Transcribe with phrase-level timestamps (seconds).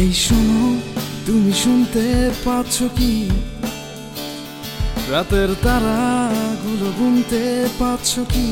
[0.00, 0.62] এই শোনো,
[1.26, 2.04] তুমি শুনতে
[2.44, 3.14] পাচ্ছ কি?
[5.10, 7.42] রাতের তারাগুলো গুনতে
[7.80, 8.50] পাচ্ছ কি?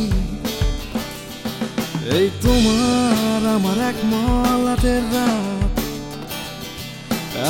[2.17, 5.75] এই তোমার আমার এক মলাটের রাত।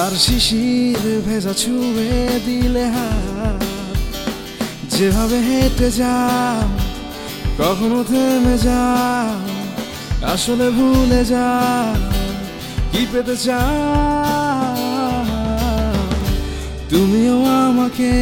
[0.00, 2.12] আর শিশির ভেজা ছুঁয়ে
[2.46, 3.60] দিলে হাত।
[4.94, 6.60] যেভাবে হেঁটে যাও,
[7.60, 9.28] কখনো থেমে যাও,
[10.32, 11.90] আসলে ভুলে যাও।
[12.92, 14.76] কি পেতে চাও?
[16.88, 18.12] তুমিও আমাকে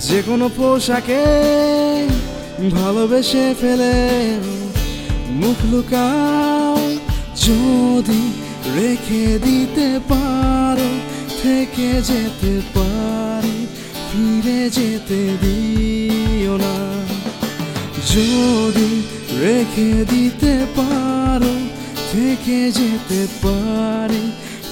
[0.00, 1.24] যে কোনো পোশাকে
[2.70, 3.96] ভালোবেসে ফেলে
[5.30, 6.76] মুখ লুকাও।
[7.44, 8.22] যদি
[8.74, 10.90] রেখে দিতে পারো,
[11.42, 13.66] থেকে যেতে পারি,
[14.08, 16.76] ফিরে যেতে দিও না।
[18.12, 18.90] যদি
[19.40, 21.54] রেখে দিতে পারো
[22.16, 24.24] থেকে যেতে পারি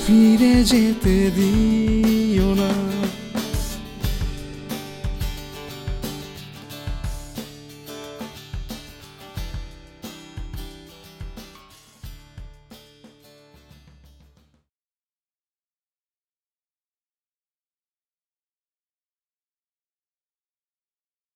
[0.02, 2.83] ফিরে যেতে দিও না।